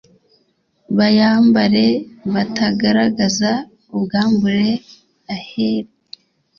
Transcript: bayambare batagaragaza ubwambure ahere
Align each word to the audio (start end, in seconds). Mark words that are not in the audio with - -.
bayambare 0.97 1.85
batagaragaza 2.33 3.51
ubwambure 3.95 4.67
ahere 5.35 5.91